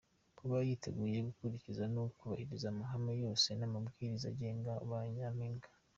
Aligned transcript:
Kuba 0.37 0.55
yiteguye 0.67 1.17
gukurikiza 1.27 1.83
no 1.95 2.03
kubahiriza 2.17 2.65
amahame 2.73 3.13
yose 3.23 3.47
n’amabwiriza 3.55 4.25
agenga 4.33 4.71
ba 4.89 4.99
Nyampinga. 5.15 5.67